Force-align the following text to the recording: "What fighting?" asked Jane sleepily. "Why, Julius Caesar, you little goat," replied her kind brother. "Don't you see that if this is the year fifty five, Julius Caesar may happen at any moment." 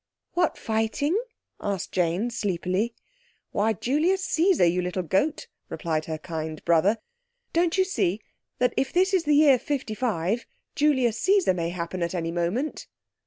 "What 0.33 0.57
fighting?" 0.57 1.15
asked 1.61 1.91
Jane 1.91 2.31
sleepily. 2.31 2.95
"Why, 3.51 3.73
Julius 3.73 4.23
Caesar, 4.25 4.65
you 4.65 4.81
little 4.81 5.03
goat," 5.03 5.45
replied 5.69 6.05
her 6.05 6.17
kind 6.17 6.65
brother. 6.65 6.97
"Don't 7.53 7.77
you 7.77 7.83
see 7.83 8.19
that 8.57 8.73
if 8.75 8.91
this 8.91 9.13
is 9.13 9.25
the 9.25 9.35
year 9.35 9.59
fifty 9.59 9.93
five, 9.93 10.47
Julius 10.73 11.19
Caesar 11.19 11.53
may 11.53 11.69
happen 11.69 12.01
at 12.01 12.15
any 12.15 12.31
moment." 12.31 12.87